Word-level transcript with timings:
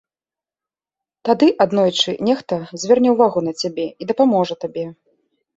Тады 1.27 1.49
аднойчы 1.65 2.15
нехта 2.29 2.55
зверне 2.85 3.09
ўвагу 3.17 3.39
на 3.49 3.53
цябе 3.63 3.87
і 3.91 4.03
дапаможа 4.15 4.61
табе. 4.67 4.85